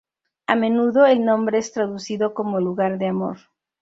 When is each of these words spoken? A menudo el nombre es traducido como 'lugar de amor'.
A 0.47 0.55
menudo 0.55 1.05
el 1.05 1.23
nombre 1.23 1.59
es 1.59 1.73
traducido 1.73 2.33
como 2.33 2.59
'lugar 2.59 2.97
de 2.97 3.05
amor'. 3.09 3.37